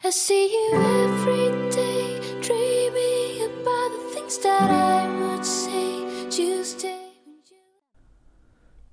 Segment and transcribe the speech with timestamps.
[0.00, 6.30] I see you every day, dreaming about the things that I would say.
[6.30, 7.00] Tuesday.
[7.50, 7.56] you...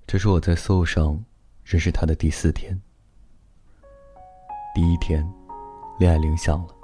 [0.04, 1.24] 这是我在 Soul 上
[1.62, 2.82] 认识他的第四天。
[4.74, 5.24] 第一天，
[6.00, 6.74] 恋爱铃响了，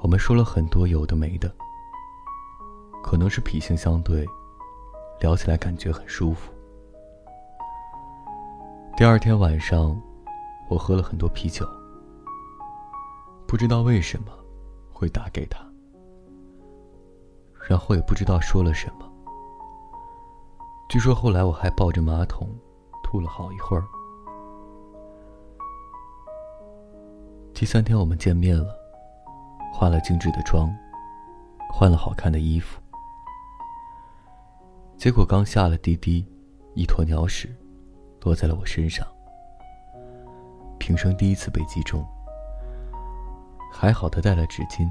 [0.00, 1.52] 我们说了很多有的没的。
[3.02, 4.24] 可能是脾性相对，
[5.18, 6.52] 聊起来感觉很舒服。
[8.96, 10.00] 第二天晚上，
[10.68, 11.66] 我喝了很多啤酒。
[13.50, 14.26] 不知道为什么
[14.92, 15.58] 会打给他，
[17.68, 19.12] 然后也不知道说了什么。
[20.88, 22.48] 据说后来我还抱着马桶
[23.02, 23.82] 吐了好一会儿。
[27.52, 28.72] 第三天我们见面了，
[29.72, 30.72] 化了精致的妆，
[31.72, 32.80] 换了好看的衣服。
[34.96, 36.24] 结果刚下了滴滴，
[36.76, 37.52] 一坨鸟屎
[38.22, 39.04] 落在了我身上，
[40.78, 42.06] 平生第一次被击中。
[43.80, 44.86] 还好他带了纸巾。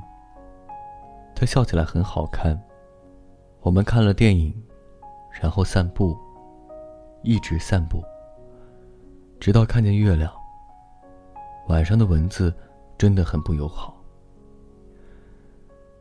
[1.36, 2.60] 他笑起来很好看。
[3.60, 4.52] 我们看了电影，
[5.40, 6.18] 然后散步，
[7.22, 8.04] 一直散步，
[9.40, 10.34] 直到看见月亮。
[11.68, 12.52] 晚上的蚊子
[12.98, 13.96] 真的很不友好。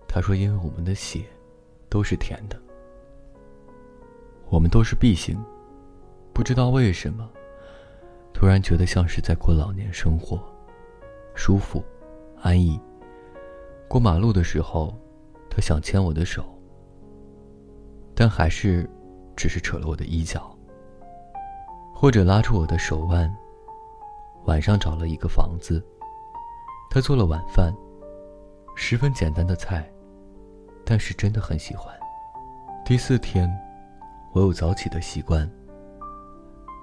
[0.09, 1.27] 他说：“因为我们的血
[1.91, 2.59] 都是甜的，
[4.49, 5.39] 我们都是 B 型，
[6.33, 7.29] 不知道为什么，
[8.33, 10.41] 突然觉得像是在过老年生活，
[11.35, 11.85] 舒服。”
[12.41, 12.81] 安逸。
[13.89, 14.95] 过马路的时候，
[15.51, 16.45] 他想牵我的手，
[18.15, 18.89] 但还是
[19.37, 20.55] 只是扯了我的衣角，
[21.95, 23.35] 或者拉住我的手腕。
[24.45, 25.85] 晚上找了一个房子，
[26.91, 27.75] 他做了晚饭，
[28.77, 29.91] 十分简单的菜，
[30.85, 31.95] 但是真的很喜欢。
[32.85, 33.51] 第四天，
[34.33, 35.51] 我有早起的习惯，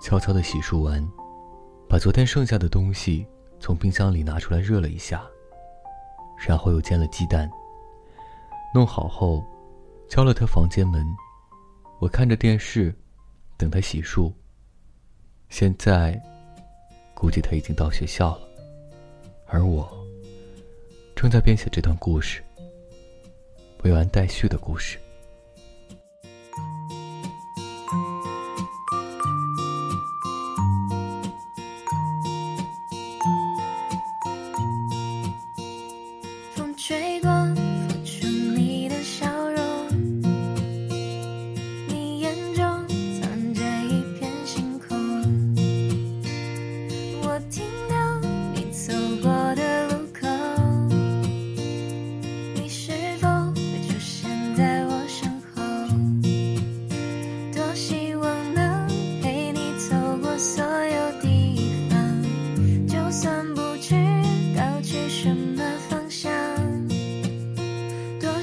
[0.02, 1.04] 悄悄的洗漱完，
[1.90, 3.26] 把昨天剩下的东西
[3.60, 5.24] 从冰箱里拿出来热了一下。
[6.38, 7.50] 然后又煎了鸡蛋。
[8.74, 9.44] 弄好后，
[10.10, 11.06] 敲了他房间门。
[12.00, 12.94] 我看着电视，
[13.58, 14.32] 等他洗漱。
[15.50, 16.22] 现在，
[17.14, 18.42] 估计他已经到学校了，
[19.48, 19.90] 而我
[21.16, 22.44] 正在编写这段故事，
[23.84, 25.00] 未完待续的故事。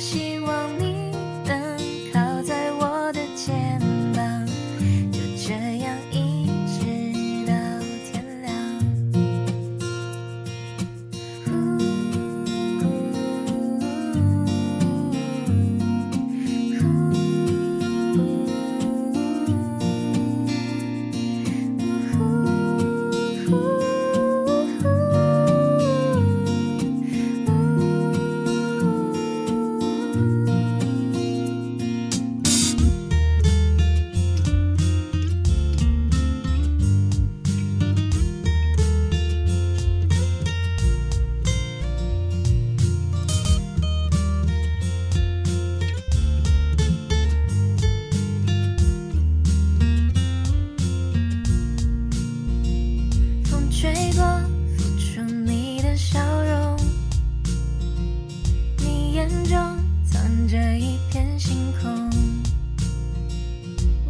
[0.02, 0.31] しい
[61.44, 61.90] 星空。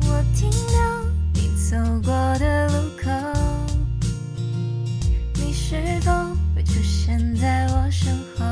[0.03, 3.11] 我听到你走过的路口，
[5.37, 6.13] 你是否
[6.55, 8.45] 会出现在我身后？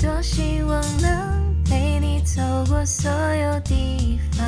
[0.00, 4.46] 多希望能陪你走过所有地方，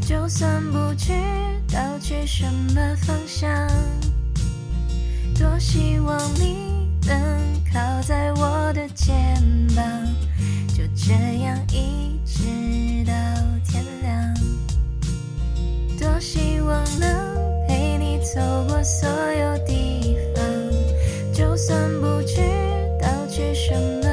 [0.00, 1.12] 就算不知
[1.72, 3.50] 道去什么方向。
[5.36, 7.18] 多希望你能
[7.72, 9.36] 靠在我的肩
[9.74, 9.84] 膀。
[10.96, 13.12] 这样一直到
[13.68, 14.34] 天亮，
[16.00, 20.42] 多希望能陪你走过所有地方，
[21.32, 22.40] 就算不知
[23.00, 23.72] 道去什
[24.02, 24.05] 么。